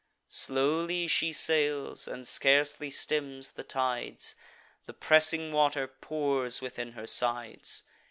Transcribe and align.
Slowly 0.29 1.05
she 1.05 1.31
sails, 1.31 2.07
and 2.07 2.27
scarcely 2.27 2.89
stems 2.89 3.51
the 3.51 3.61
tides; 3.63 4.33
The 4.87 4.95
pressing 4.95 5.51
water 5.51 5.87
pours 5.87 6.59
within 6.59 6.93
her 6.93 7.05
sides. 7.05 7.83